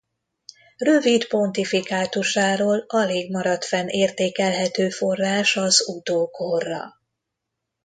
Rövid 0.77 1.27
pontifikátusáról 1.27 2.83
alig 2.87 3.31
maradt 3.31 3.65
fenn 3.65 3.87
értékelhető 3.87 4.89
forrás 4.89 5.55
az 5.57 5.87
utókorra. 5.87 6.97